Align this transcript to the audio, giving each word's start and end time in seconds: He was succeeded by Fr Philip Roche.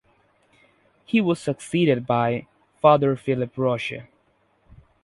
He 1.05 1.21
was 1.21 1.39
succeeded 1.39 2.07
by 2.07 2.47
Fr 2.81 3.13
Philip 3.13 3.55
Roche. 3.55 3.99